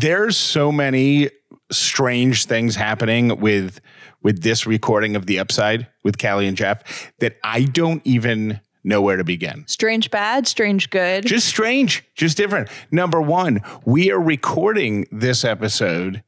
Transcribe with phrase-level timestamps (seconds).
[0.00, 1.30] there's so many
[1.70, 3.80] strange things happening with
[4.22, 9.00] with this recording of the upside with Callie and Jeff that I don't even know
[9.00, 9.64] where to begin.
[9.68, 11.24] Strange bad, strange good.
[11.24, 12.68] Just strange, just different.
[12.90, 16.22] Number one, we are recording this episode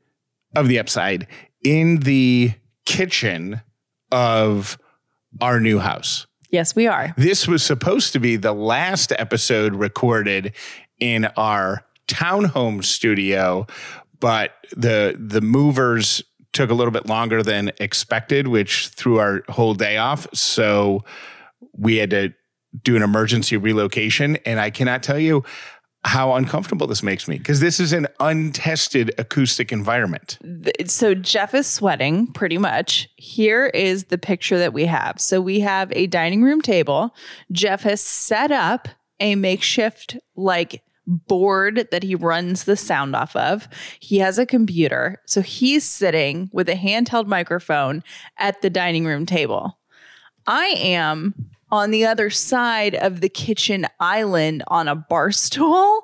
[0.54, 1.26] of the upside
[1.64, 2.52] in the
[2.86, 3.60] kitchen
[4.12, 4.78] of
[5.40, 6.26] our new house.
[6.50, 7.14] yes, we are.
[7.16, 10.52] This was supposed to be the last episode recorded
[10.98, 13.66] in our townhome studio,
[14.18, 19.74] but the the movers took a little bit longer than expected, which threw our whole
[19.74, 20.26] day off.
[20.34, 21.04] So
[21.72, 22.32] we had to
[22.82, 25.44] do an emergency relocation, and I cannot tell you
[26.04, 30.38] how uncomfortable this makes me because this is an untested acoustic environment.
[30.86, 33.08] So Jeff is sweating pretty much.
[33.16, 35.20] Here is the picture that we have.
[35.20, 37.14] So we have a dining room table.
[37.52, 38.88] Jeff has set up
[39.20, 43.68] a makeshift like board that he runs the sound off of.
[44.00, 45.20] He has a computer.
[45.26, 48.02] So he's sitting with a handheld microphone
[48.38, 49.78] at the dining room table.
[50.46, 51.34] I am
[51.72, 56.02] on the other side of the kitchen island on a bar stool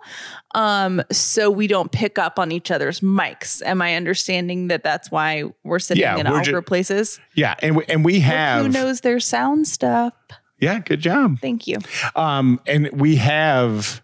[0.54, 5.10] um so we don't pick up on each other's mics am i understanding that that's
[5.10, 8.68] why we're sitting Yeah, in awkward ju- places Yeah, and we, and we have who
[8.68, 10.12] knows their sound stuff
[10.60, 11.40] yeah, good job.
[11.40, 11.78] thank you
[12.14, 14.02] Um, and we have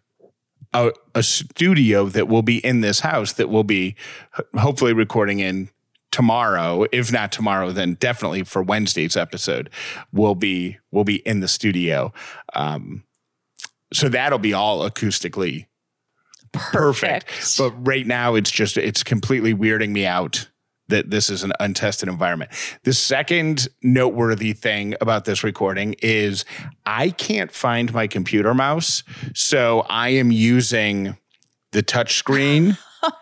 [0.74, 3.94] a, a studio that will be in this house that will be
[4.58, 5.68] hopefully recording in
[6.10, 6.86] tomorrow.
[6.92, 9.70] If not tomorrow, then definitely for Wednesday's episode,
[10.12, 12.12] we'll be we'll be in the studio.
[12.54, 13.04] Um,
[13.92, 15.66] so that'll be all acoustically
[16.52, 17.26] perfect.
[17.26, 17.58] Perfect.
[17.58, 20.48] But right now, it's just it's completely weirding me out
[20.92, 22.50] that this is an untested environment.
[22.84, 26.44] The second noteworthy thing about this recording is
[26.86, 29.02] I can't find my computer mouse,
[29.34, 31.16] so I am using
[31.72, 32.76] the touch screen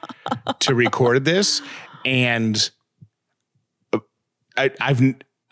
[0.61, 1.63] to record this,
[2.05, 2.71] and
[3.93, 4.01] uh,
[4.57, 5.01] I, I've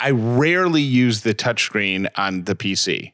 [0.01, 3.13] I rarely use the touchscreen on the PC.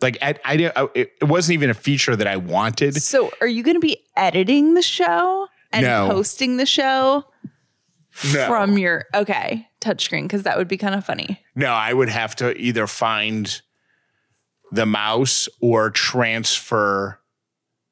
[0.00, 2.94] Like I, I, I, it it wasn't even a feature that I wanted.
[3.02, 6.08] so are you going to be editing the show and No.
[6.08, 7.24] posting the show
[8.32, 8.46] No.
[8.46, 12.36] from your okay touchscreen because that would be kind of funny No, I would have
[12.36, 13.60] to either find
[14.70, 17.20] the mouse or transfer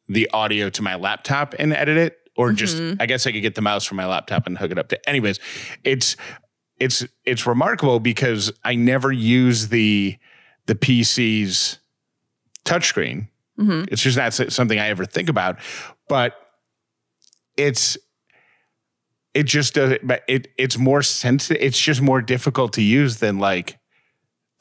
[0.08, 3.00] the audio to my laptop and edit it, or just mm-hmm.
[3.00, 5.08] I guess I could get the mouse from my laptop and hook it up to.
[5.08, 5.38] Anyways,
[5.84, 6.16] it's
[6.78, 10.18] it's it's remarkable because I never use the
[10.66, 11.78] the PC's
[12.64, 13.28] touchscreen.
[13.58, 13.84] Mm-hmm.
[13.92, 15.58] It's just not something I ever think about,
[16.08, 16.34] but
[17.56, 17.96] it's
[19.34, 23.38] it just doesn't but it it's more sensitive it's just more difficult to use than
[23.38, 23.78] like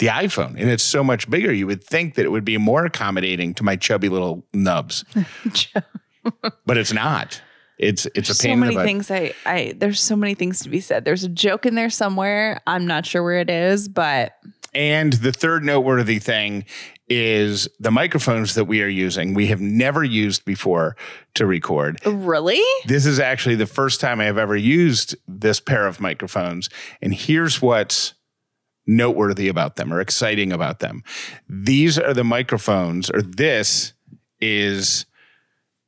[0.01, 1.53] the iphone and it's so much bigger.
[1.53, 5.05] You would think that it would be more accommodating to my chubby little nubs.
[6.67, 7.41] But it's not.
[7.79, 10.59] It's it's a so pain in the many things I, I there's so many things
[10.59, 11.03] to be said.
[11.03, 12.61] There's a joke in there somewhere.
[12.67, 14.33] I'm not sure where it is but
[14.73, 16.65] And the third noteworthy thing
[17.09, 20.95] is the microphones that we are using, we have never used before
[21.33, 21.99] to record.
[22.05, 26.69] really This is actually the first time I have ever used this pair of microphones.
[27.01, 28.13] And here's what's
[28.87, 31.03] noteworthy about them or exciting about them.
[31.49, 33.93] These are the microphones, or this
[34.39, 35.05] is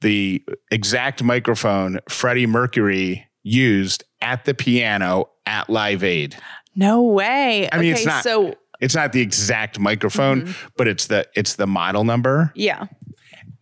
[0.01, 6.35] the exact microphone Freddie Mercury used at the piano at Live Aid.
[6.75, 10.67] no way I mean, okay it's not- so It's not the exact microphone, mm-hmm.
[10.77, 12.51] but it's the it's the model number.
[12.55, 12.87] yeah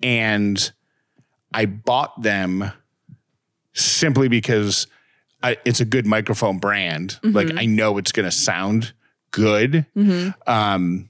[0.03, 0.71] and
[1.53, 2.71] I bought them
[3.73, 4.87] simply because
[5.43, 7.19] I, it's a good microphone brand.
[7.23, 7.59] Like mm-hmm.
[7.59, 8.93] I know it's going to sound
[9.31, 10.29] good mm-hmm.
[10.47, 11.09] um,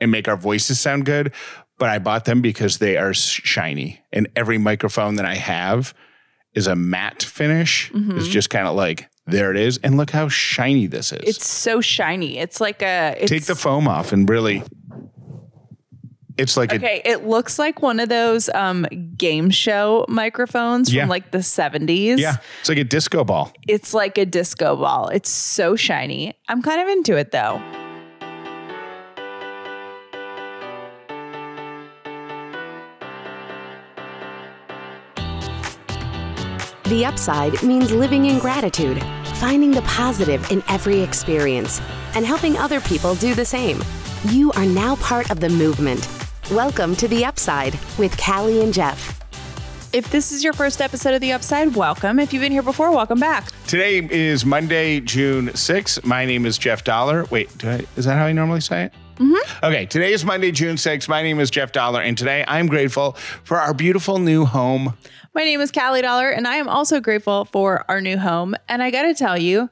[0.00, 1.32] and make our voices sound good.
[1.78, 5.94] But I bought them because they are shiny, and every microphone that I have
[6.52, 7.92] is a matte finish.
[8.16, 11.20] It's just kind of like there it is, and look how shiny this is.
[11.36, 14.62] it's so shiny it's like a it's, Take the foam off and really.
[16.36, 21.02] It's like a okay it looks like one of those um game show microphones Yeah.
[21.02, 23.52] from like the 70s yeah, it's like a disco ball.
[23.66, 27.60] it's like a disco ball it's so shiny i'm kind of into it though
[36.84, 39.02] The upside means living in gratitude,
[39.38, 41.80] finding the positive in every experience,
[42.16, 43.80] and helping other people do the same.
[44.24, 46.08] You are now part of the movement.
[46.50, 49.14] Welcome to The Upside with Callie and Jeff.
[49.92, 52.18] If this is your first episode of The Upside, welcome.
[52.18, 53.52] If you've been here before, welcome back.
[53.68, 56.04] Today is Monday, June 6th.
[56.04, 57.24] My name is Jeff Dollar.
[57.30, 58.92] Wait, do I, is that how I normally say it?
[59.18, 59.64] Mm-hmm.
[59.64, 61.08] Okay, today is Monday, June 6th.
[61.08, 64.96] My name is Jeff Dollar, and today I'm grateful for our beautiful new home.
[65.34, 68.54] My name is Callie Dollar, and I am also grateful for our new home.
[68.68, 69.70] And I got to tell you,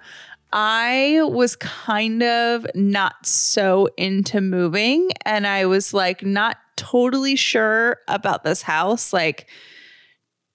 [0.52, 7.98] I was kind of not so into moving, and I was like not totally sure
[8.08, 9.12] about this house.
[9.12, 9.46] Like,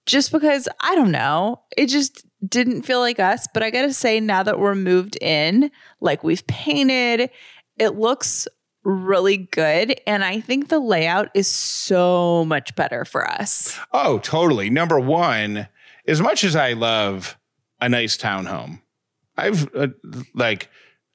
[0.04, 3.48] just because I don't know, it just didn't feel like us.
[3.54, 5.70] But I got to say, now that we're moved in,
[6.02, 7.30] like we've painted,
[7.78, 8.46] it looks
[8.84, 10.00] really good.
[10.06, 13.78] And I think the layout is so much better for us.
[13.92, 14.70] Oh, totally.
[14.70, 15.68] Number one,
[16.06, 17.38] as much as I love
[17.80, 18.80] a nice townhome,
[19.36, 19.88] I've uh,
[20.34, 20.68] like,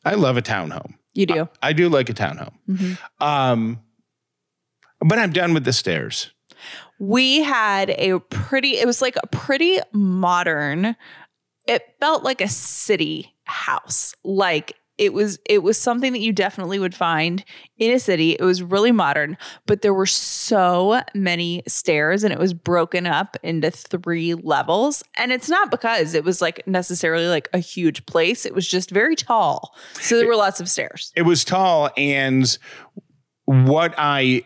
[0.05, 0.93] I love a townhome.
[1.13, 1.49] You do.
[1.61, 2.53] I do like a townhome.
[2.69, 3.23] Mm-hmm.
[3.23, 3.81] Um,
[4.99, 6.31] but I'm done with the stairs.
[6.99, 10.95] we had a pretty it was like a pretty modern
[11.67, 16.79] it felt like a city house like it was it was something that you definitely
[16.79, 17.43] would find
[17.77, 18.31] in a city.
[18.31, 23.37] It was really modern but there were so many stairs and it was broken up
[23.43, 25.03] into three levels.
[25.15, 28.45] And it's not because it was like necessarily like a huge place.
[28.45, 29.75] It was just very tall.
[29.93, 31.11] So there were lots of stairs.
[31.15, 32.57] It was tall, and
[33.45, 34.43] what I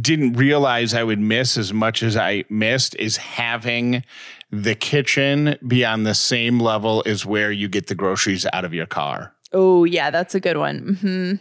[0.00, 4.02] didn't realize I would miss as much as I missed is having
[4.50, 8.74] the kitchen be on the same level as where you get the groceries out of
[8.74, 9.35] your car.
[9.56, 11.32] Oh yeah that's a good one hmm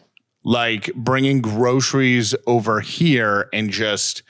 [0.43, 4.23] Like bringing groceries over here and just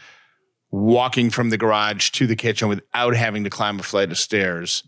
[0.71, 4.83] walking from the garage to the kitchen without having to climb a flight of stairs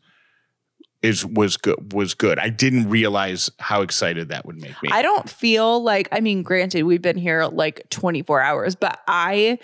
[1.01, 2.39] is was good was good.
[2.39, 4.89] I didn't realize how excited that would make me.
[4.91, 9.59] I don't feel like, I mean, granted, we've been here like 24 hours, but I,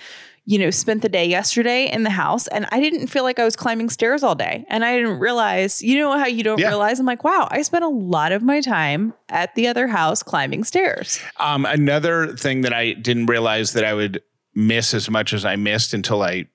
[0.46, 3.46] you know, spent the day yesterday in the house and I didn't feel like I
[3.46, 4.66] was climbing stairs all day.
[4.68, 6.68] And I didn't realize, you know, how you don't Yeah.
[6.68, 7.00] realize?
[7.00, 10.66] I'm like, wow, I spent a lot of my time at the other house climbing
[10.66, 11.20] stairs.
[11.40, 14.22] Um, another thing that I didn't realize that I would
[14.54, 16.46] miss as much as I missed until I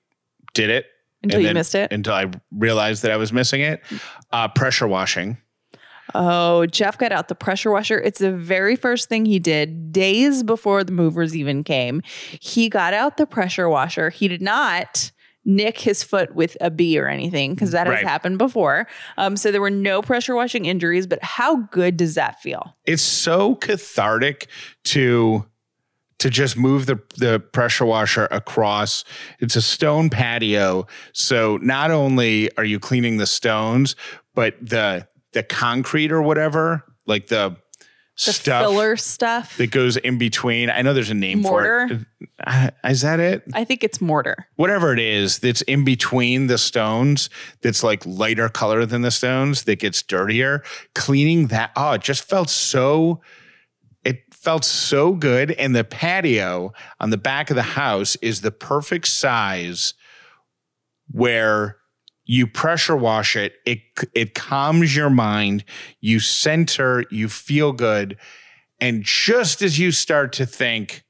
[0.53, 0.85] did it.
[1.23, 1.91] Until you missed it.
[1.91, 3.81] Until I realized that I was missing it.
[4.31, 5.37] Uh, pressure washing.
[6.15, 7.99] Oh, Jeff got out the pressure washer.
[7.99, 12.01] It's the very first thing he did days before the movers even came.
[12.41, 14.09] He got out the pressure washer.
[14.09, 15.11] He did not
[15.45, 18.05] nick his foot with a bee or anything because that has Right.
[18.07, 18.87] happened before.
[19.17, 22.75] Um, so there were no pressure washing injuries, but how good does that feel?
[22.85, 24.47] It's so cathartic
[24.85, 25.45] to
[26.19, 29.05] to just move the the pressure washer across.
[29.39, 33.95] It's a stone patio, so not only are you cleaning the stones,
[34.35, 37.55] but the the concrete or whatever, like the,
[38.25, 39.57] The stuff filler stuff.
[39.57, 40.69] that goes in between.
[40.69, 42.05] I know there's a name for Mortar?
[42.21, 42.29] it.
[42.45, 43.43] Uh, Is that it?
[43.53, 44.47] I think it's mortar.
[44.55, 47.29] whatever it is that's in between the stones
[47.61, 50.63] that's like lighter color than the stones that gets dirtier
[50.95, 53.21] cleaning that oh it just felt so
[54.05, 56.71] it felt so good and the patio
[57.01, 59.93] on the back of the house is the perfect size
[61.11, 61.77] where
[62.29, 63.79] you pressure wash it it
[64.13, 65.63] it calms your mind
[65.99, 68.17] you center you feel good
[68.79, 71.03] and just as you start to think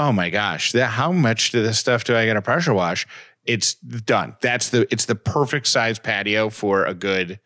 [0.00, 3.06] oh my gosh, that how much to this stuff do I get to pressure wash?
[3.44, 4.34] It's done.
[4.40, 7.38] That's the it's the perfect size patio for a good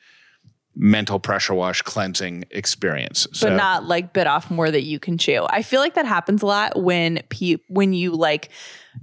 [0.77, 3.27] mental pressure wash cleansing experience.
[3.41, 5.47] but not like bit off more that you can chew.
[5.49, 8.51] I feel like that happens a lot when pe- when you like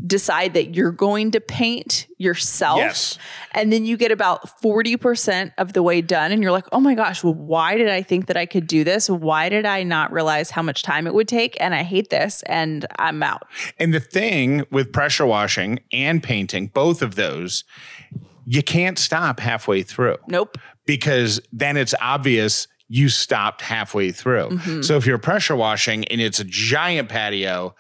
[0.06, 3.18] decide that you're going to paint yourself Yes.
[3.52, 6.96] and then you get about 40% of the way done and you're like, "Oh my
[6.96, 9.10] gosh, well, why did I think that I could do this?
[9.10, 12.42] Why did I not realize how much time it would take and I hate this
[12.44, 13.44] and I'm out."
[13.80, 17.66] And the thing with pressure washing and painting, both of those,
[18.52, 20.18] you can't stop halfway through.
[20.28, 20.58] Nope.
[20.86, 24.50] because then it's obvious you stopped halfway through.
[24.50, 24.82] Mm-hmm.
[24.82, 27.76] So if you're pressure washing and it's a giant patio,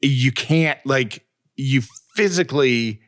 [0.00, 1.82] you can't like you
[2.14, 3.00] physically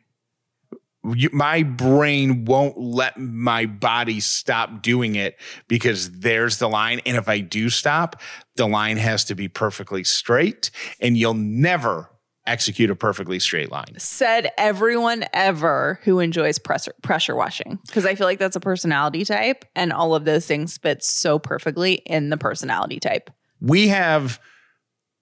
[1.14, 5.38] you, my brain won't let my body stop doing it
[5.68, 8.20] because there's the line and if I do stop,
[8.56, 12.10] the line has to be perfectly straight and you'll never
[12.48, 13.94] execute a perfectly straight line.
[13.98, 19.24] Said everyone ever who enjoys pressure pressure washing because I feel like that's a personality
[19.24, 23.30] type and all of those things fit so perfectly in the personality type.
[23.60, 24.40] we have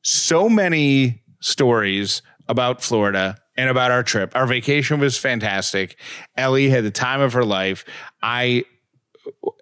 [0.03, 4.35] so many stories about Florida and about our trip.
[4.37, 5.99] Our vacation was fantastic.
[6.37, 7.85] Ellie had the time of her life.
[8.23, 8.65] I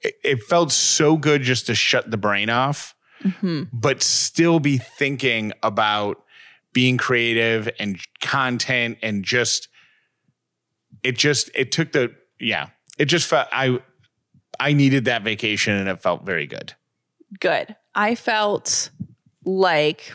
[0.02, 3.62] it felt so good just to shut the brain off, mm-hmm.
[3.72, 6.23] but still be thinking about
[6.74, 9.68] being creative and content and just
[11.02, 13.78] it just it took the yeah, it just felt I
[14.60, 16.74] I needed that vacation and it felt very good.
[17.40, 17.74] good.
[17.94, 18.90] I felt
[19.44, 20.14] like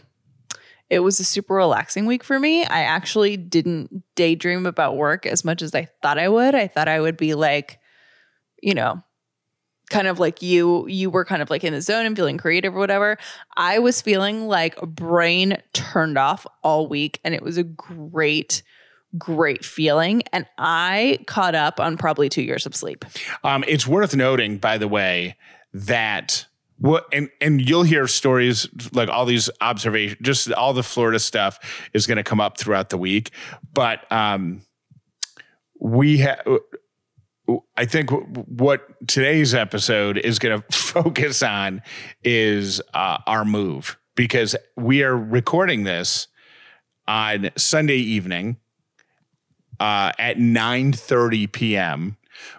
[0.90, 2.66] It was a super relaxing week for me.
[2.66, 6.56] I actually didn't daydream about work as much as I thought I would.
[6.56, 7.80] I thought I would be like,
[8.64, 9.04] you know,
[9.90, 12.76] kind of like you you were kind of like in the zone and feeling creative
[12.76, 13.18] or whatever.
[13.58, 18.64] I was feeling like brain turned off all week and it was a great
[19.18, 23.06] great feeling and I caught up on probably 2 years of sleep.
[23.44, 25.36] Um, it's worth noting by the way
[25.74, 26.46] that
[26.78, 31.60] what and and you'll hear stories like all these observations just all the Florida stuff
[31.94, 33.32] is going to come up throughout the week
[33.74, 34.62] but um
[35.80, 36.42] we have
[37.78, 41.82] I think what today's episode is going to focus on
[42.24, 46.28] is uh, our move because we are recording this
[47.08, 48.58] on Sunday evening
[49.80, 52.18] uh, at 9:30 p.m.,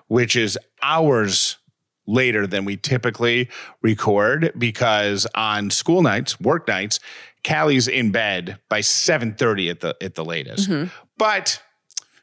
[0.09, 1.59] which is hours
[2.07, 3.49] later than we typically
[3.83, 6.99] record because on school nights, work nights,
[7.45, 10.69] Callie's in bed by 7:30 at the at the latest.
[10.69, 10.89] Mm-hmm.
[11.17, 11.63] But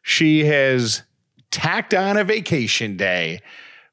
[0.01, 1.03] she has
[1.51, 3.39] tacked on a vacation day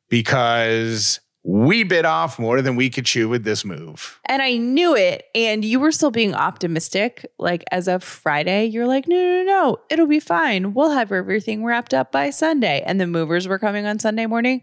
[0.09, 4.19] because we bit off more than we could chew with this move.
[4.25, 5.25] And I knew it.
[5.35, 7.27] And you were still being optimistic.
[7.39, 10.73] Like as of Friday, you're like, no, no, no, it'll be fine.
[10.73, 12.83] We'll have everything wrapped up by Sunday.
[12.87, 14.63] And the movers were coming on Sunday morning.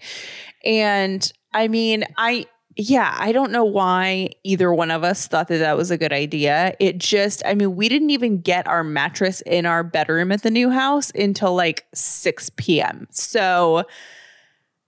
[0.65, 5.57] And I mean, I, yeah, I don't know why either one of us thought that
[5.57, 6.73] that was a good idea.
[6.79, 10.51] It just, I mean, we didn't even get our mattress in our bedroom at the
[10.51, 13.07] new house until like 6 p.m.
[13.11, 13.83] So,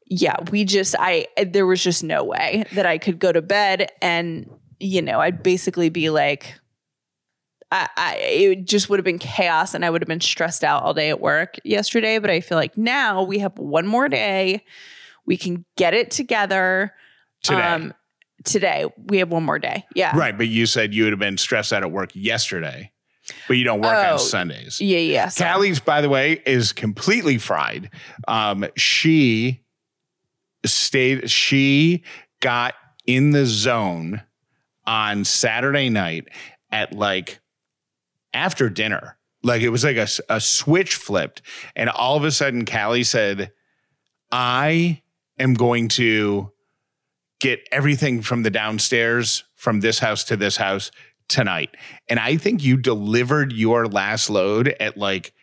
[0.07, 3.91] yeah, we just, I, there was just no way that I could go to bed
[4.01, 4.49] and,
[4.79, 6.59] you know, I'd basically be like,
[7.69, 10.83] I, I, it just would have been chaos and I would have been stressed out
[10.83, 12.17] all day at work yesterday.
[12.19, 14.63] But I feel like now we have one more day.
[15.25, 16.93] We can get it together
[17.43, 17.62] today.
[17.62, 17.93] Um,
[18.43, 19.85] today we have one more day.
[19.95, 20.17] Yeah.
[20.17, 22.91] Right, but you said you would have been stressed out at work yesterday.
[23.47, 24.81] But you don't work oh, on Sundays.
[24.81, 25.29] Yeah, yeah.
[25.29, 25.45] So.
[25.45, 27.89] Callie's, by the way, is completely fried.
[28.27, 29.62] Um, she
[30.65, 31.29] stayed.
[31.29, 32.03] She
[32.41, 32.73] got
[33.05, 34.23] in the zone
[34.85, 36.27] on Saturday night
[36.69, 37.39] at like
[38.33, 39.17] after dinner.
[39.41, 41.41] Like it was like a, a switch flipped,
[41.77, 43.53] and all of a sudden, Callie said,
[44.31, 45.01] "I
[45.39, 46.51] am going to
[47.43, 50.91] get everything from the downstairs from this house to this house
[51.27, 51.75] tonight.
[52.07, 55.33] And I think you delivered your last load at like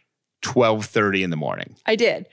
[0.43, 1.77] 12:30 in the morning.
[1.85, 2.27] I did.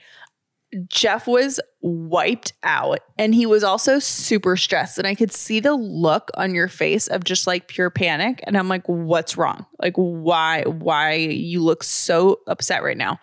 [0.88, 5.74] Jeff was wiped out and he was also super stressed and I could see the
[5.74, 9.66] look on your face of just like pure panic and I'm like what's wrong?
[9.78, 13.18] Like why why you look so upset right now?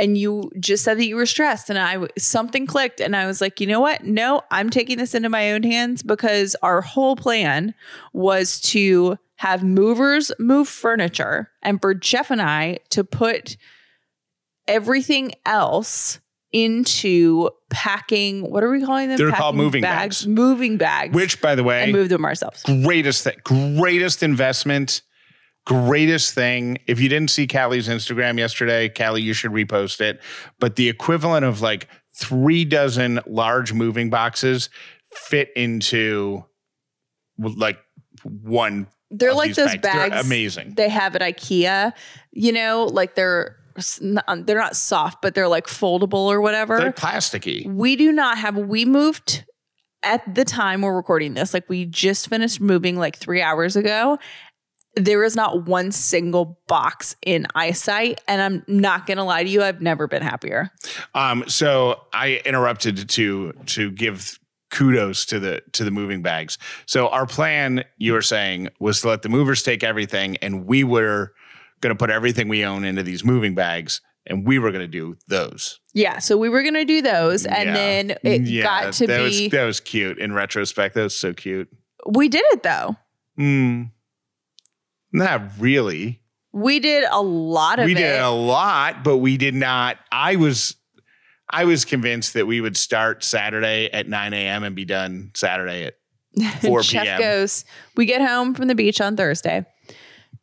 [0.00, 3.40] And you just said that you were stressed and I something clicked and I was
[3.40, 4.04] like, "You know what?
[4.04, 7.74] No, I'm taking this into my own hands because our whole plan
[8.14, 13.58] was to have movers move furniture and for Jeff and I to put
[14.66, 16.18] everything else
[16.52, 18.50] into packing.
[18.50, 19.18] What are we calling them?
[19.18, 20.24] They're packing called moving bags.
[20.24, 20.26] bags.
[20.26, 21.14] Moving bags.
[21.14, 22.62] Which, by the way, and move them ourselves.
[22.62, 25.02] Greatest thing, greatest investment
[25.70, 26.78] greatest thing.
[26.88, 30.20] If you didn't see Callie's Instagram yesterday, Callie, you should repost it.
[30.58, 34.68] But the equivalent of like three dozen large moving boxes
[35.12, 36.44] fit into
[37.38, 37.78] like
[38.24, 38.88] one.
[39.12, 39.82] They're like those bags.
[39.82, 40.10] bags.
[40.10, 40.74] They're amazing.
[40.74, 41.92] They have at IKEA.
[42.32, 46.78] You know, like they're uh, they're not soft, but they're like foldable or whatever.
[46.78, 47.72] They're plasticky.
[47.72, 48.56] We do not have.
[48.56, 49.44] We moved
[50.02, 51.54] at the time we're recording this.
[51.54, 54.18] Like we just finished moving like three hours ago,
[54.96, 59.62] there is not one single box in eyesight and i'm not gonna lie to you
[59.62, 60.70] i've never been happier.
[61.14, 64.38] Um so i interrupted to to give
[64.70, 66.56] kudos to the to the moving bags.
[66.86, 70.84] So our plan you were saying was to let the movers take everything and we
[70.84, 71.34] were
[71.80, 74.88] going to put everything we own into these moving bags and we were going to
[74.88, 75.80] do those.
[75.92, 77.74] Yeah so we were going to do those and yeah.
[77.74, 80.94] then it yeah, got to that be was, that was cute in retrospect.
[80.94, 81.68] That was so cute.
[82.08, 82.96] We did it though.
[83.36, 83.84] Hmm.
[85.12, 86.20] Not really.
[86.52, 87.94] We did a lot of we it.
[87.94, 89.98] We did a lot, but we did not.
[90.10, 90.76] I was
[91.48, 94.62] I was convinced that we would start Saturday at 9 a.m.
[94.62, 95.94] and be done Saturday at
[96.62, 97.20] 4 Jeff p.m.
[97.20, 97.64] goes,
[97.96, 99.66] we get home from the beach on Thursday.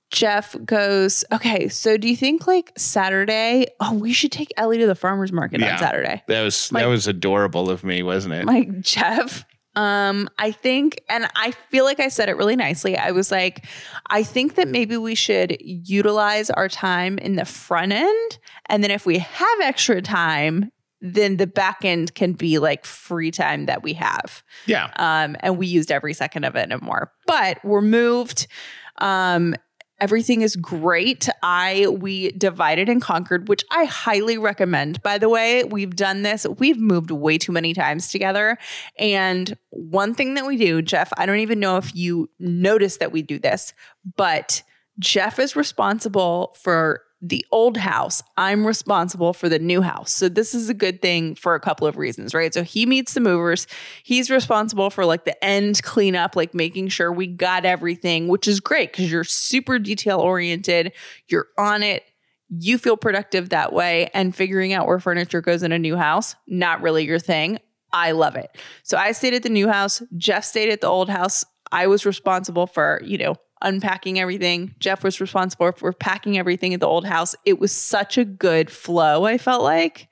[0.10, 3.68] Jeff goes, okay, so do you think like Saturday?
[3.82, 6.24] Oh, we should take Ellie to the farmer's market yeah, on Saturday.
[6.28, 8.46] That was like, that was adorable of me, wasn't it?
[8.46, 9.44] Like Jeff,
[9.78, 12.98] um, I think, and I feel like I said it really nicely.
[12.98, 13.68] I was like,
[14.10, 18.40] I think that maybe we should utilize our time in the front end.
[18.66, 23.30] And then if we have extra time, then the back end can be like free
[23.30, 24.42] time that we have.
[24.66, 24.86] Yeah.
[24.96, 27.12] Um, and we used every second of it and more.
[27.28, 28.48] But we're moved.
[28.98, 29.54] Um,
[30.00, 31.28] Everything is great.
[31.42, 35.02] I we divided and conquered, which I highly recommend.
[35.02, 36.46] By the way, we've done this.
[36.60, 38.58] We've moved way too many times together.
[39.00, 43.12] And one thing that we do, Jeff, I don't even know if you notice that
[43.12, 43.74] we do this,
[44.16, 44.62] but
[45.00, 50.12] Jeff is responsible for the old house, I'm responsible for the new house.
[50.12, 52.54] So this is a good thing for a couple of reasons, right?
[52.54, 53.66] So he meets the movers.
[54.04, 58.60] He's responsible for like the end cleanup, like making sure we got everything, which is
[58.60, 60.94] great because you're super detail oriented.
[61.28, 62.04] You're on it.
[62.50, 64.10] You feel productive that way.
[64.14, 67.58] And figuring out where furniture goes in a new house, not really your thing.
[67.92, 68.56] I love it.
[68.84, 70.04] So I stayed at the new house.
[70.18, 71.44] Jeff stayed at the old house.
[71.72, 74.76] I was responsible for, you know, unpacking everything.
[74.80, 77.36] Jeff was responsible for packing everything at the old house.
[77.46, 80.10] It was such a good flow, I felt like.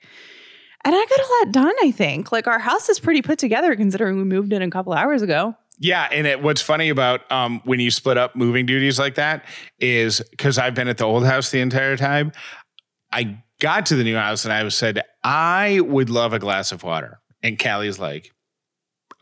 [0.84, 2.30] And I got a lot done, I think.
[2.30, 5.56] Like our house is pretty put together considering we moved in a couple hours ago.
[5.78, 9.44] Yeah, and it, what's funny about um, when you split up moving duties like that
[9.78, 12.32] is because I've been at the old house the entire time.
[13.12, 16.82] I got to the new house and I said I would love a glass of
[16.82, 18.32] water, and Callie's like,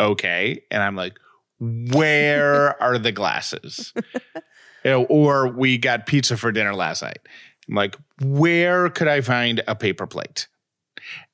[0.01, 1.19] "Okay," and I'm like,
[1.93, 3.93] where are the glasses?
[4.85, 7.19] you know, or we got pizza for dinner last night.
[7.69, 10.49] I'm like, where could I find a paper plate?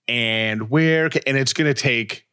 [0.07, 2.27] And where, and it's going to take,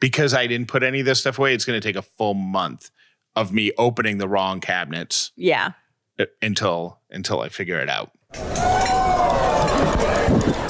[0.00, 2.34] because I didn't put any of this stuff away, it's going to take a full
[2.34, 2.90] month
[3.36, 5.32] of me opening the wrong cabinets.
[5.36, 5.72] Yeah.
[6.42, 8.12] Until, until I figure it out.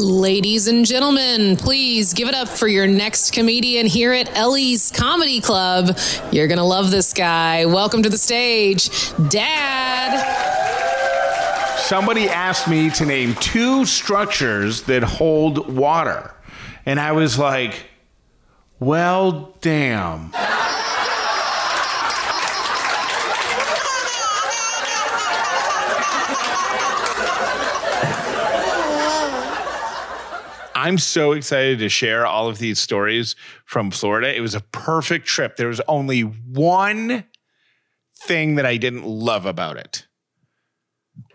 [0.00, 5.40] Ladies and gentlemen, please give it up for your next comedian here at Ellie's Comedy
[5.40, 5.96] Club.
[6.32, 7.64] You're going to love this guy.
[7.66, 8.90] Welcome to the stage,
[9.28, 10.18] Dad.
[11.78, 16.34] Somebody asked me to name two structures that hold water.
[16.84, 17.86] And I was like,
[18.80, 20.32] well, damn.
[30.78, 34.34] I'm so excited to share all of these stories from Florida.
[34.34, 35.56] It was a perfect trip.
[35.56, 37.24] There was only one
[38.22, 40.06] thing that I didn't love about it.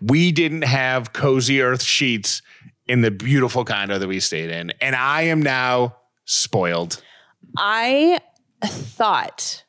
[0.00, 2.40] We didn't have cozy earth sheets
[2.86, 4.72] in the beautiful condo that we stayed in.
[4.80, 7.02] And I am now spoiled.
[7.58, 8.20] I
[8.62, 9.63] thought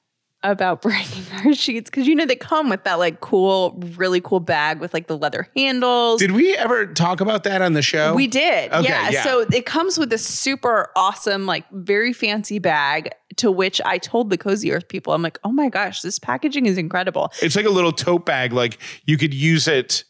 [0.51, 4.39] about bringing our sheets because you know they come with that like cool, really cool
[4.39, 6.19] bag with like the leather handles.
[6.19, 8.13] Did we ever talk about that on the show?
[8.13, 8.71] We did.
[8.71, 9.10] Okay, yeah.
[9.10, 9.23] yeah.
[9.23, 13.10] So it comes with a super awesome, like very fancy bag.
[13.38, 16.67] To which I told the Cozy Earth people, I'm like, oh my gosh, this packaging
[16.67, 17.34] is incredible.
[17.41, 18.53] It's like a little tote bag.
[18.53, 20.05] Like you could use it.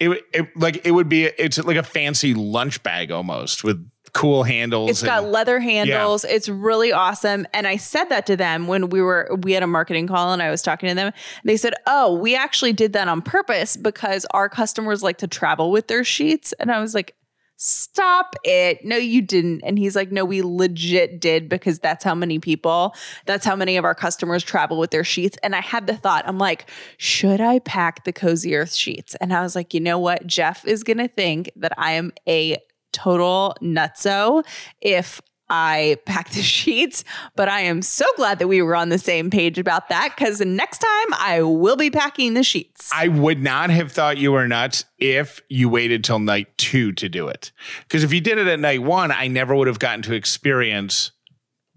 [0.00, 1.26] It, would- it like it would be.
[1.26, 4.90] It's like a fancy lunch bag almost with cool handles.
[4.90, 6.24] It's got leather handles.
[6.24, 7.46] It's really awesome.
[7.52, 10.42] And I said that to them when we were we had a marketing call and
[10.42, 11.12] I was talking to them.
[11.44, 15.70] They said, "Oh, we actually did that on purpose because our customers like to travel
[15.70, 17.14] with their sheets." And I was like,
[17.56, 18.84] "Stop it.
[18.84, 22.94] No, you didn't." And he's like, "No, we legit did because that's how many people,
[23.26, 26.26] that's how many of our customers travel with their sheets." And I had the thought,
[26.26, 29.98] I'm like, "Should I pack the Cozy Earth sheets?" And I was like, "You know
[29.98, 30.26] what?
[30.26, 32.58] Jeff is going to think that I am a
[32.92, 34.44] total nutso
[34.80, 35.20] if
[35.50, 39.30] I pack the sheets, but I am so glad that we were on the same
[39.30, 42.90] page about that because next time I will be packing the sheets.
[42.94, 47.08] I would not have thought you were nuts if you waited till night two to
[47.08, 47.50] do it.
[47.84, 51.12] Because if you did it at night one, I never would have gotten to experience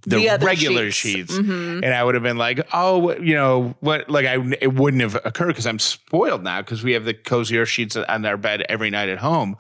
[0.06, 1.32] the, The regular sheets.
[1.36, 1.82] sheets, Mhm.
[1.84, 5.16] and I would have been like, "Oh, you know what?" Like, I it wouldn't have
[5.24, 8.66] occurred because I'm spoiled now because we have the Cozy Earth sheets on our bed
[8.68, 9.58] every night at home.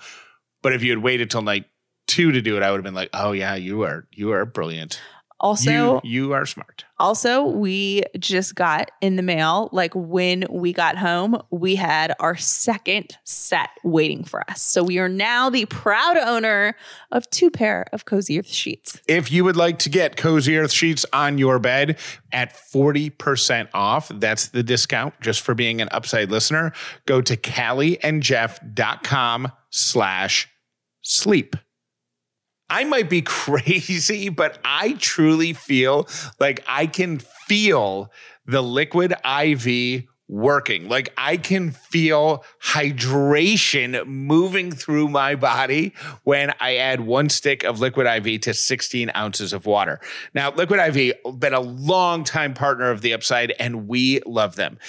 [0.61, 1.65] But if you had waited till night
[2.07, 4.45] two to do it, I would have been like, "Oh yeah, you are you are
[4.45, 4.99] brilliant.
[5.41, 10.71] Also, you you are smart." also we just got in the mail like when we
[10.71, 14.61] got home, we had our second set waiting for us.
[14.61, 16.75] So we are now the proud owner
[17.11, 19.01] of two pair of cozy earth sheets.
[19.07, 21.97] If you would like to get Cozy Earth sheets on your bed
[22.31, 26.71] at 40% off, that's the discount just for being an upside listener.
[27.05, 30.47] Go to callieandjeff.com slash
[31.01, 31.55] sleep.
[32.71, 36.07] I might be crazy, but I truly feel
[36.39, 38.11] like I can feel
[38.45, 40.87] the liquid IV working.
[40.87, 47.81] Like I can feel hydration moving through my body when I add one stick of
[47.81, 49.99] liquid IV to 16 ounces of water.
[50.33, 54.79] Now, liquid IV been a long time partner of the Upside, and we love them.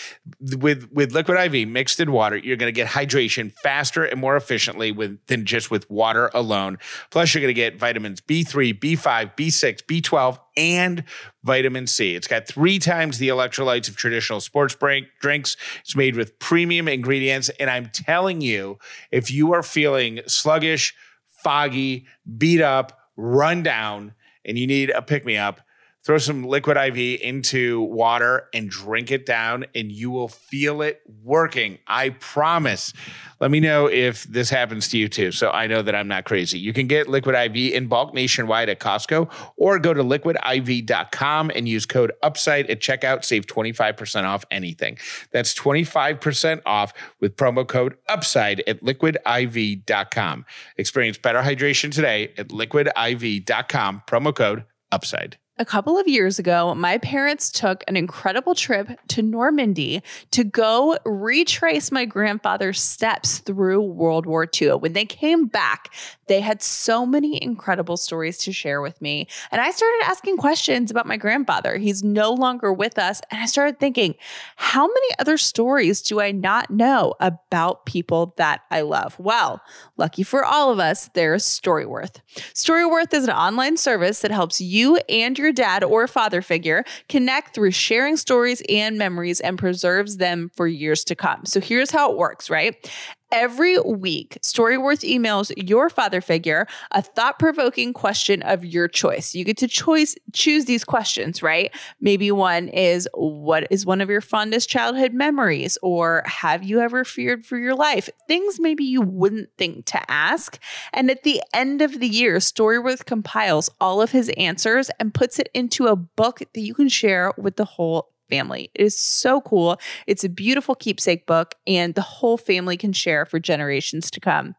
[0.40, 4.36] With with liquid IV mixed in water, you're going to get hydration faster and more
[4.36, 6.78] efficiently with than just with water alone.
[7.10, 11.04] Plus, you're going to get vitamins B3, B5, B6, B12 and
[11.42, 12.14] vitamin C.
[12.14, 14.76] It's got three times the electrolytes of traditional sports
[15.20, 15.56] drinks.
[15.80, 17.50] It's made with premium ingredients.
[17.60, 18.78] And I'm telling you,
[19.10, 20.94] if you are feeling sluggish,
[21.26, 22.06] foggy,
[22.38, 25.60] beat up, run down, and you need a pick me up,
[26.04, 31.00] throw some liquid IV into water and drink it down, and you will feel it
[31.22, 31.78] working.
[31.86, 32.92] I promise.
[33.40, 35.32] Let me know if this happens to you too.
[35.32, 36.58] So I know that I'm not crazy.
[36.58, 41.68] You can get liquid IV in bulk nationwide at Costco or go to liquidiv.com and
[41.68, 43.24] use code UPSIDE at checkout.
[43.24, 44.98] Save 25% off anything.
[45.32, 50.44] That's 25% off with promo code UPSIDE at liquidiv.com.
[50.76, 54.02] Experience better hydration today at liquidiv.com.
[54.06, 55.36] Promo code UPSIDE.
[55.62, 60.98] A couple of years ago, my parents took an incredible trip to Normandy to go
[61.04, 64.72] retrace my grandfather's steps through World War II.
[64.78, 65.94] When they came back,
[66.26, 69.28] they had so many incredible stories to share with me.
[69.52, 71.76] And I started asking questions about my grandfather.
[71.76, 73.20] He's no longer with us.
[73.30, 74.16] And I started thinking,
[74.56, 79.14] how many other stories do I not know about people that I love?
[79.20, 79.62] Well,
[79.96, 82.16] lucky for all of us, there's Storyworth.
[82.52, 87.54] Storyworth is an online service that helps you and your dad or father figure connect
[87.54, 91.44] through sharing stories and memories and preserves them for years to come.
[91.44, 92.90] So here's how it works, right?
[93.32, 99.34] Every week, Storyworth emails your father figure a thought provoking question of your choice.
[99.34, 101.74] You get to choice choose these questions, right?
[101.98, 107.06] Maybe one is what is one of your fondest childhood memories or have you ever
[107.06, 108.10] feared for your life?
[108.28, 110.58] Things maybe you wouldn't think to ask.
[110.92, 115.38] And at the end of the year, Storyworth compiles all of his answers and puts
[115.38, 118.70] it into a book that you can share with the whole family.
[118.74, 119.78] It is so cool.
[120.06, 124.54] It's a beautiful keepsake book, and the whole family can share for generations to come.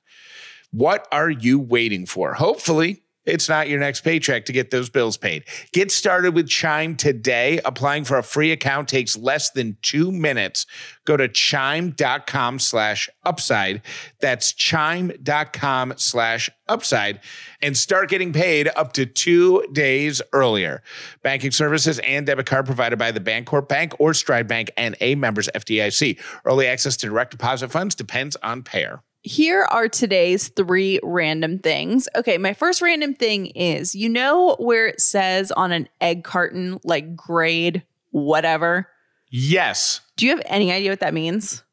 [0.75, 2.33] What are you waiting for?
[2.33, 5.45] Hopefully, it's not your next paycheck to get those bills paid.
[5.71, 7.61] Get started with Chime today.
[7.63, 10.65] Applying for a free account takes less than two minutes.
[11.05, 13.83] Go to chime.com slash upside.
[14.19, 17.21] That's chime.com slash upside
[17.61, 20.83] and start getting paid up to two days earlier.
[21.23, 25.15] Banking services and debit card provided by the Bancorp Bank or Stride Bank and a
[25.15, 26.19] members FDIC.
[26.43, 32.07] Early access to direct deposit funds depends on payer here are today's three random things.
[32.15, 36.79] Okay, my first random thing is you know where it says on an egg carton,
[36.83, 38.88] like grade whatever?
[39.31, 40.01] Yes.
[40.15, 41.63] Do you have any idea what that means?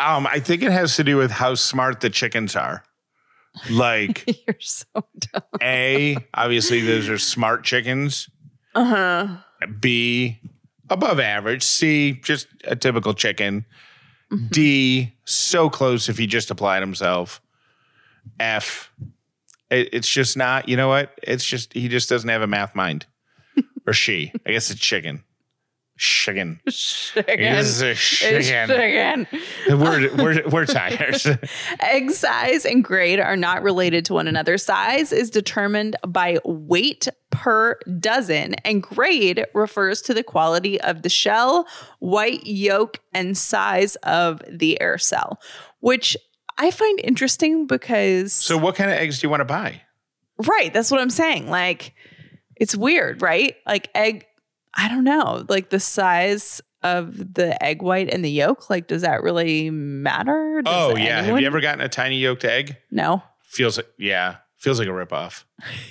[0.00, 2.82] Um, I think it has to do with how smart the chickens are.
[3.70, 5.42] Like you're so dumb.
[5.60, 8.30] A, obviously those are smart chickens.
[8.74, 9.36] Uh-huh.
[9.80, 10.40] B,
[10.88, 11.62] above average.
[11.62, 13.66] C, just a typical chicken.
[14.50, 17.40] D, so close if he just applied himself.
[18.40, 18.92] F,
[19.70, 21.18] it, it's just not, you know what?
[21.22, 23.06] It's just, he just doesn't have a math mind.
[23.86, 24.32] or she.
[24.46, 25.24] I guess it's chicken.
[26.02, 26.58] Chicken.
[26.68, 27.38] Chicken.
[27.38, 27.90] It's a.
[27.92, 29.28] It's chicken.
[29.68, 31.14] We're, we're, we're tired.
[31.80, 34.58] Egg size and grade are not related to one another.
[34.58, 41.08] Size is determined by weight per dozen, and grade refers to the quality of the
[41.08, 41.68] shell,
[42.00, 45.38] white yolk, and size of the air cell,
[45.78, 46.16] which
[46.58, 48.32] I find interesting because.
[48.32, 49.82] so, what kind of eggs do you want to buy?
[50.36, 50.74] Right.
[50.74, 51.48] That's what I'm saying.
[51.48, 51.94] Like,
[52.56, 53.54] it's weird, right?
[53.66, 54.26] Like, egg,
[54.74, 58.68] I don't know, like the size of the egg white and the yolk.
[58.70, 60.62] Like, does that really matter?
[60.64, 61.22] Does oh, yeah.
[61.22, 62.76] Have you ever gotten a tiny yolked egg?
[62.90, 63.22] No.
[63.42, 65.44] Feels like, yeah, feels like a ripoff.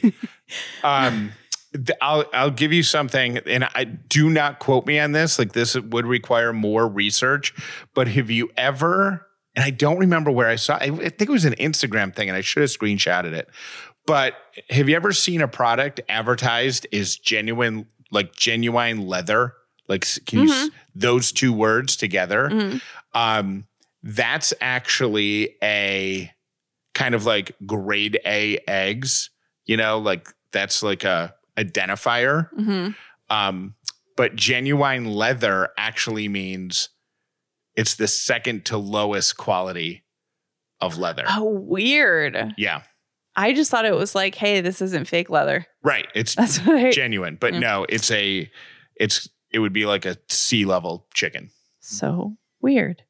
[0.84, 1.32] um,
[1.74, 5.38] th- I'll I'll give you something, and I do not quote me on this.
[5.38, 7.54] Like this would require more research.
[7.94, 9.28] But have you ever?
[9.56, 10.76] And I don't remember where I saw.
[10.76, 13.50] I think it was an Instagram thing, and I should have screenshotted it.
[14.08, 14.34] But
[14.70, 19.54] have you ever seen a product advertised as genuine, like genuine leather,
[19.88, 22.48] Like, can you s- those two words together?
[22.50, 22.82] Mhm.
[23.14, 23.68] Um,
[24.04, 26.32] that's actually a
[26.94, 29.30] kind of like grade A eggs.
[29.66, 32.50] You know, like that's like a identifier.
[32.58, 32.96] Mhm.
[33.30, 33.76] Um,
[34.18, 36.90] but genuine leather actually means
[37.76, 40.04] it's the second to lowest quality
[40.80, 41.26] of leather.
[41.28, 42.54] Oh, weird.
[42.58, 42.84] Yeah,
[43.36, 45.66] I just thought it was like, hey, this isn't fake leather.
[45.84, 46.08] right.
[46.16, 46.92] It's That's what I.
[46.92, 47.60] genuine, but Yeah.
[47.60, 48.50] no, it's a,
[48.96, 51.50] it's it would be like a sea level chicken
[51.82, 53.04] so weird.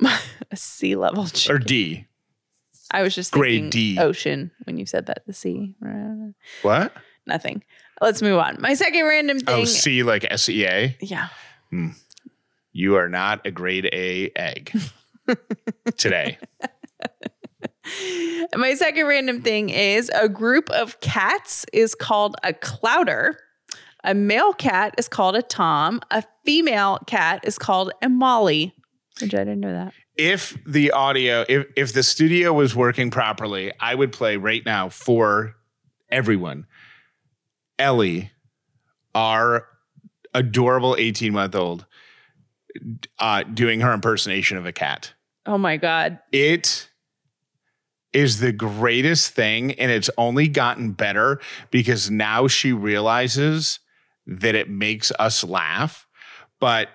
[0.50, 1.56] a sea level chicken.
[1.56, 1.58] or.
[1.58, 2.06] D.
[2.90, 3.98] I was just grade thinking D.
[3.98, 5.22] ocean when you said that.
[5.26, 5.74] The sea.
[6.62, 6.92] What?
[7.26, 7.62] Nothing.
[8.00, 8.56] Let's move on.
[8.60, 9.62] My second random oh, thing.
[9.62, 10.96] Oh, C like S E A.
[11.00, 11.28] yeah.
[11.70, 11.88] Hmm.
[12.72, 14.72] You are not a grade A egg
[15.96, 16.38] today.
[18.54, 23.34] My second random thing is a group of cats is called a clowder.
[24.04, 26.00] A male cat is called a tom.
[26.10, 28.74] A female cat is called a molly.
[29.20, 29.92] Which I didn't know that.
[30.16, 34.88] If the audio, if if the studio was working properly, I would play right now
[34.88, 35.54] for
[36.10, 36.66] everyone.
[37.78, 38.32] Ellie,
[39.14, 39.66] our
[40.34, 41.86] adorable 18 month old,
[43.18, 45.12] uh, doing her impersonation of a cat.
[45.46, 46.18] Oh my god.
[46.32, 46.87] It
[48.12, 51.40] is the greatest thing, and it's only gotten better
[51.70, 53.80] because now she realizes
[54.26, 56.06] that it makes us laugh.
[56.60, 56.88] But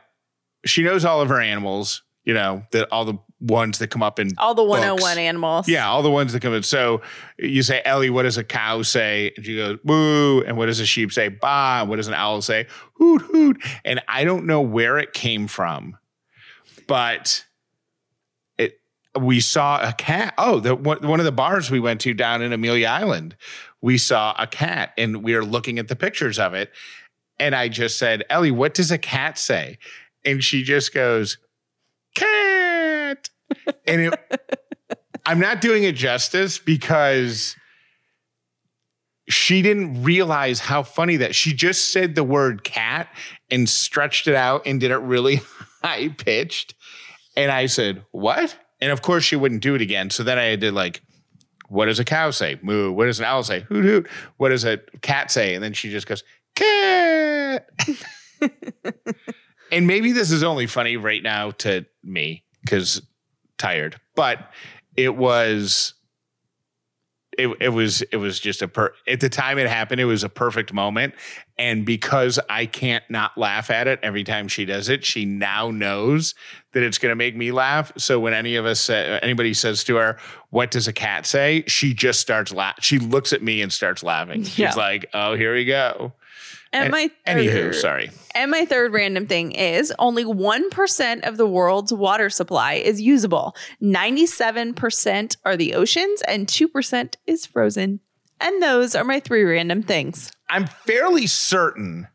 [0.66, 4.20] she knows all of her animals, you know, that all the ones that come up
[4.20, 5.04] in All the 101 Books.
[5.04, 5.68] Oh animals.
[5.68, 6.64] yeah, all the ones that come in.
[6.64, 7.02] So
[7.38, 9.34] you say, Ellie, what does a cow say?
[9.36, 10.42] And she goes, boo.
[10.48, 11.28] And what does a sheep say?
[11.28, 11.82] Bah.
[11.82, 12.68] And what does an owl say?
[12.94, 13.62] Hoot, hoot.
[13.84, 15.98] And I don't know where it came from,
[16.88, 17.46] but
[19.20, 20.34] we saw a cat.
[20.38, 23.36] Oh, the one, of the bars we went to down in Amelia Island,
[23.82, 26.72] we saw a cat and we were looking at the pictures of it.
[27.40, 29.78] And I just said, Ellie, what does a cat say?
[30.26, 31.38] And she just goes,
[32.16, 33.30] cat.
[33.86, 34.20] And it
[35.26, 37.56] I'm not doing it justice because
[39.30, 43.08] she didn't realize how funny that she just said the word cat
[43.50, 45.42] and stretched it out and did it really
[45.84, 46.76] high pitched.
[47.38, 48.58] And I said, What?
[48.84, 50.10] And of course she wouldn't do it again.
[50.10, 51.02] So then I had to like,
[51.70, 52.60] what does a cow say?
[52.62, 52.92] Moo.
[52.92, 53.62] What does an owl say?
[53.62, 54.10] Hoot hoot.
[54.36, 55.56] What does a cat say?
[55.56, 56.22] And then she just goes,
[56.54, 57.70] cat.
[59.72, 63.02] and maybe this is only funny right now to me because
[63.58, 64.52] tired, but
[64.98, 65.94] it was
[67.38, 70.24] it, it was it was just a per at the time it happened it was
[70.24, 71.14] a perfect moment
[71.58, 75.70] and because i can't not laugh at it every time she does it she now
[75.70, 76.34] knows
[76.72, 79.84] that it's going to make me laugh so when any of us say, anybody says
[79.84, 80.18] to her
[80.50, 84.02] what does a cat say she just starts laugh she looks at me and starts
[84.04, 84.74] laughing she's Yeah.
[84.74, 86.14] like oh here we go
[86.72, 91.46] And my anywho third- sorry And my third random thing is only 1% of the
[91.46, 93.56] world's water supply is usable.
[93.80, 98.00] 97% are the oceans and 2% is frozen.
[98.44, 100.30] And those are my three random things.
[100.50, 102.10] I'm fairly certain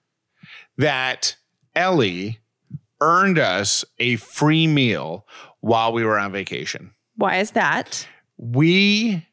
[0.76, 1.36] that
[1.74, 2.38] Ellie
[3.00, 5.26] earned us a free meal
[5.60, 6.92] while we were on vacation.
[7.16, 8.06] Why is that?
[8.36, 9.26] We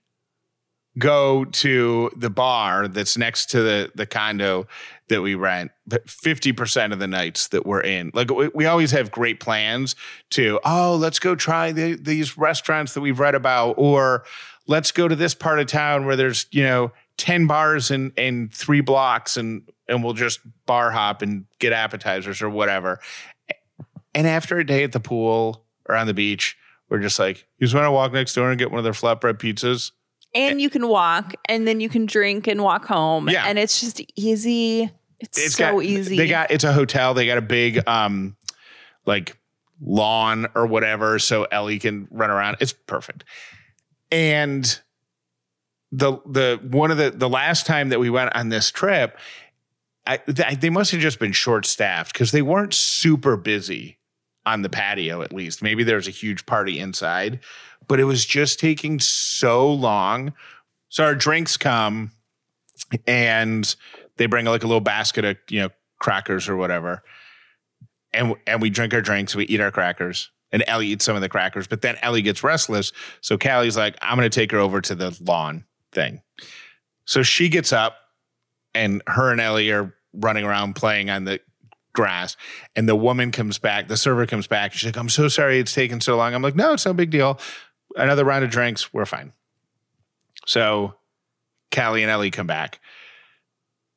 [0.98, 4.66] go to the bar that's next to the, the condo
[5.10, 8.92] that we rent, but 50% of the nights that we're in, like we, we always
[8.92, 9.96] have great plans
[10.32, 14.24] to, oh, let's go try the, these restaurants that we've read about, or
[14.67, 18.54] let's go to this part of town where there's, you know, 10 bars and and
[18.54, 22.99] three blocks and, and we'll just bar hop and get appetizers or whatever.
[24.13, 26.58] And after a day at the pool or on the beach,
[26.89, 28.93] we're just like, you just want to walk next door and get one of their
[28.93, 29.91] flatbread pizzas?
[30.34, 33.30] And you can walk and then you can drink and walk home.
[33.30, 33.45] Yeah.
[33.45, 34.91] And it's just easy.
[35.19, 36.17] It's, so got, easy.
[36.17, 37.13] They got it's a hotel.
[37.13, 38.36] They got a big um
[39.06, 39.38] like
[39.82, 42.58] lawn or whatever, so Ellie can run around.
[42.60, 43.23] It's perfect.
[44.12, 44.80] And
[45.91, 49.18] the the one of the the last time that we went on this trip,
[50.06, 53.98] I they must have just been short staffed because they weren't super busy
[54.46, 55.22] on the patio.
[55.22, 57.39] At least maybe there was a huge party inside,
[57.88, 60.34] but it was just taking so long.
[60.89, 62.12] So our drinks come,
[63.08, 63.76] and
[64.18, 67.04] they bring like a little basket of you know crackers or whatever,
[68.13, 71.22] and and we drink our drinks, we eat our crackers, and Ellie eats some of
[71.22, 74.82] the crackers, but then Ellie gets restless, so Callie's like, I'm gonna take her over
[74.82, 76.22] to the lawn thing,
[77.06, 77.98] so she gets up,
[78.74, 81.40] and her and Ellie are running around playing on the
[81.94, 82.38] grass,
[82.76, 85.74] and the woman comes back, the server comes back, she's like, I'm so sorry it's
[85.74, 86.34] taken so long.
[86.34, 87.40] I'm like, no, it's no big deal.
[87.96, 89.32] Another round of drinks, we're fine.
[90.46, 90.96] So
[91.74, 92.80] Callie and Ellie come back.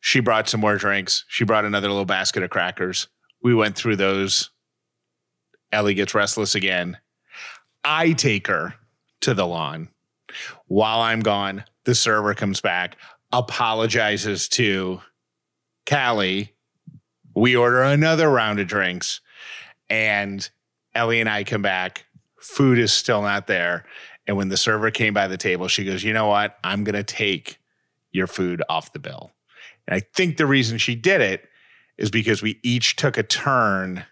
[0.00, 1.24] She brought some more drinks.
[1.28, 3.08] She brought another little basket of crackers.
[3.42, 4.50] we went through those.
[5.72, 6.98] Ellie gets restless again.
[7.84, 8.74] I take her
[9.22, 9.88] to the lawn.
[10.66, 12.96] While I'm gone, the server comes back,
[13.32, 15.00] apologizes to
[15.88, 16.54] Callie.
[17.34, 19.20] We order another round of drinks,
[19.88, 20.48] and
[20.94, 22.04] Ellie and I come back.
[22.40, 23.84] Food is still not there.
[24.26, 26.58] And when the server came by the table, she goes, You know what?
[26.62, 27.58] I'm going to take
[28.12, 29.32] your food off the bill.
[29.86, 31.48] And I think the reason she did it
[31.96, 34.04] is because we each took a turn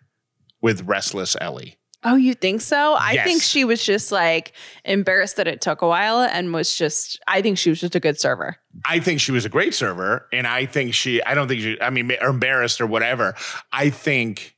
[0.67, 1.77] with Restless Ellie.
[2.03, 2.95] Oh, you think so?
[2.99, 3.25] I Yes.
[3.25, 4.53] think she was just like
[4.85, 8.01] embarrassed that it took a while and was just, I think she was just a
[8.01, 8.57] good server.
[8.85, 11.23] I think she was a great server, and I think she.
[11.23, 11.81] I don't think she.
[11.81, 13.35] I mean, or embarrassed or whatever.
[13.73, 14.57] I think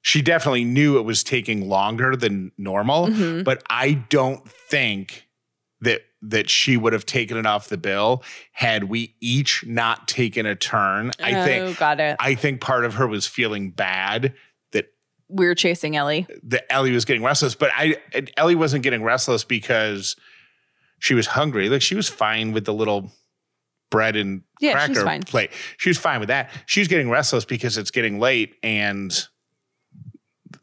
[0.00, 3.44] she definitely knew it was taking longer than normal, Mhm.
[3.44, 5.28] but I don't think
[5.82, 10.46] that that she would have taken it off the bill had we each not taken
[10.46, 11.10] a turn.
[11.22, 11.78] I oh, think.
[11.78, 12.16] got it.
[12.18, 14.32] I think part of her was feeling bad
[15.34, 16.26] we were chasing Ellie.
[16.44, 17.96] that Ellie was getting restless, but I
[18.36, 20.16] Ellie wasn't getting restless because
[20.98, 21.68] she was hungry.
[21.68, 23.12] Like she was fine with the little
[23.90, 25.50] bread and Yeah, cracker plate.
[25.76, 26.50] She was fine with that.
[26.66, 29.12] She was getting restless because it's getting late and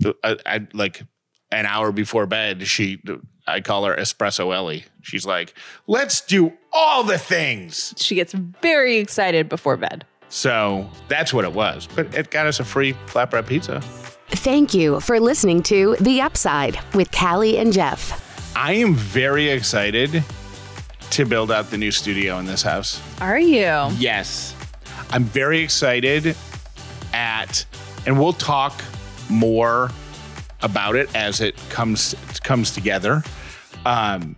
[0.04, 1.04] I, uh, I like
[1.52, 2.66] an hour before bed.
[2.68, 3.02] She
[3.48, 4.86] I call her espresso Ellie.
[5.02, 5.54] She's like,
[5.88, 7.94] let's do all the things.
[7.98, 10.06] She gets very excited before bed.
[10.30, 11.88] So that's what it was.
[11.94, 13.82] But it got us a free flatbread pizza.
[14.34, 18.56] Thank you for listening to The Upside with Callie and Jeff.
[18.56, 20.24] I am very excited
[21.12, 23.02] to build out the new studio in this house.
[23.20, 23.68] Are you?
[23.98, 24.56] Yes.
[25.10, 26.36] I'm very excited
[27.14, 27.66] at
[28.06, 28.82] and we'll talk
[29.30, 29.92] more
[30.62, 33.24] about it as it comes comes together.
[33.86, 34.38] Um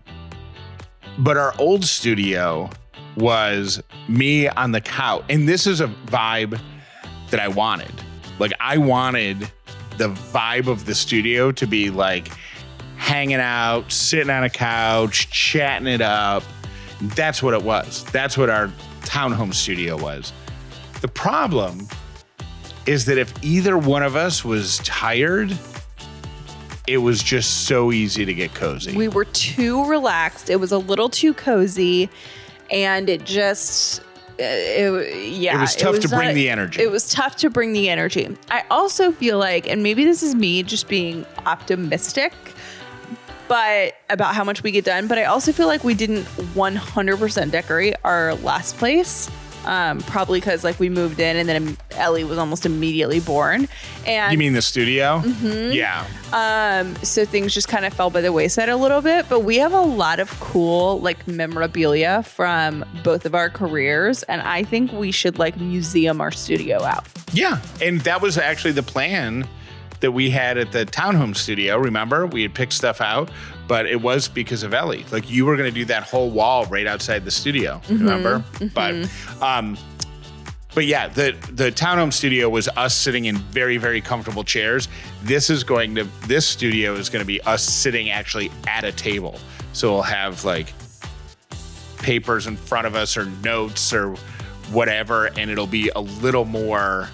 [1.19, 2.69] but our old studio
[3.15, 6.60] was me on the couch and this is a vibe
[7.29, 7.93] that I wanted.
[8.39, 9.51] Like I wanted
[9.97, 12.32] the vibe of the studio to be like
[12.97, 16.43] hanging out, sitting on a couch, chatting it up.
[17.01, 18.03] That's what it was.
[18.06, 18.67] That's what our
[19.01, 20.32] townhome studio was.
[21.01, 21.88] The problem
[22.86, 25.58] is that if either one of us was tired,
[26.88, 28.95] it was just so easy to get cozy.
[28.95, 30.49] We were too relaxed.
[30.49, 32.10] It was a little too cozy,
[32.69, 34.01] and it just,
[34.39, 36.82] it, yeah, It was tough to bring not- the energy.
[36.82, 38.36] It was tough to bring the energy.
[38.50, 42.34] I also feel like, and maybe this is me just being optimistic,
[43.48, 45.08] but about how much we get done.
[45.08, 46.24] But I also feel like we didn't
[46.56, 49.30] 100% decorate our last place.
[49.65, 53.69] Um, probably because like we moved in and then Ellie was almost immediately born,
[54.06, 55.21] and you mean the studio?
[55.21, 55.71] Mm-hmm.
[55.71, 56.06] Yeah.
[56.34, 59.58] um, so things just kind of fell by the wayside a little bit, but we
[59.60, 64.91] have a lot of cool like memorabilia from both of our careers, and I think
[64.91, 67.08] we should like museum our studio out.
[67.32, 67.62] Yeah.
[67.82, 69.47] And that was actually the plan
[70.02, 71.78] that we had at the townhome studio.
[71.78, 73.32] Remember, we had picked stuff out,
[73.67, 75.06] but it was because of Ellie.
[75.12, 77.82] Like you were going to do that whole wall right outside the studio.
[77.89, 78.43] Remember?
[78.73, 78.93] But,
[79.41, 79.78] um,
[80.76, 84.88] but yeah, the the townhome studio was us sitting in very very comfortable chairs.
[85.23, 88.91] This is going to this studio is going to be us sitting actually at a
[88.91, 89.39] table.
[89.73, 90.73] So we'll have like
[91.99, 94.15] papers in front of us or notes or
[94.71, 97.10] whatever, and it'll be a little more.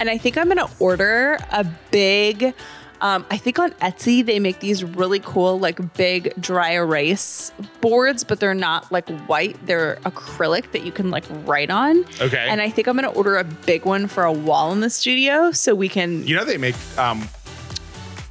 [0.00, 2.54] And I think I'm gonna order a big.
[3.02, 8.22] Um, I think on Etsy they make these really cool like big dry erase boards,
[8.22, 12.04] but they're not like white; they're acrylic that you can like write on.
[12.20, 12.46] Okay.
[12.48, 15.50] And I think I'm gonna order a big one for a wall in the studio
[15.50, 16.24] so we can.
[16.24, 17.28] You know they make um,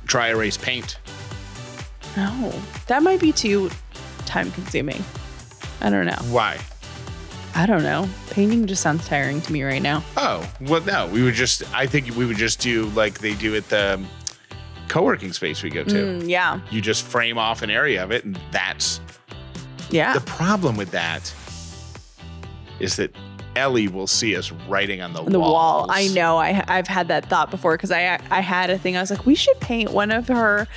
[0.06, 0.98] dry erase paint.
[2.16, 2.54] No,
[2.88, 3.70] that might be too
[4.26, 5.04] time consuming.
[5.82, 6.20] I don't know.
[6.30, 6.58] Why?
[7.56, 8.08] I don't know.
[8.30, 10.02] Painting just sounds tiring to me right now.
[10.16, 11.08] Oh well, no.
[11.08, 11.64] We would just.
[11.76, 14.02] I think we would just do like they do at the
[14.92, 15.94] co-working space we go to.
[15.96, 16.60] Mm, yeah.
[16.70, 19.00] You just frame off an area of it, and that's
[19.90, 20.14] Yeah.
[20.14, 21.34] the problem with that.
[22.80, 23.16] Is that
[23.56, 25.86] Ellie will see us writing on the, the wall.
[25.90, 26.38] I know.
[26.38, 28.98] I I've had that thought before because I I had a thing.
[28.98, 30.68] I was like, we should paint one of her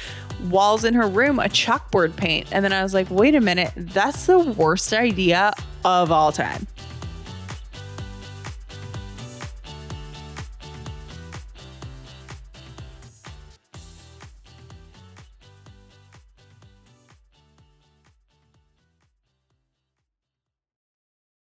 [0.48, 3.72] walls in her room a chalkboard paint, and then I was like, wait a minute,
[3.76, 5.52] that's the worst idea
[5.84, 6.66] of all time.